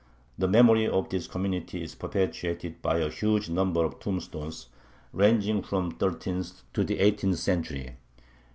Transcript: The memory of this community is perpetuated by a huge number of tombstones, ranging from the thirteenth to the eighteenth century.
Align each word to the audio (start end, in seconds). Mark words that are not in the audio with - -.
The 0.39 0.47
memory 0.47 0.87
of 0.87 1.09
this 1.09 1.27
community 1.27 1.83
is 1.83 1.93
perpetuated 1.93 2.81
by 2.81 2.97
a 2.97 3.11
huge 3.11 3.49
number 3.51 3.83
of 3.85 3.99
tombstones, 3.99 4.65
ranging 5.13 5.61
from 5.61 5.89
the 5.91 5.95
thirteenth 5.97 6.63
to 6.73 6.83
the 6.83 6.97
eighteenth 6.99 7.37
century. 7.37 7.97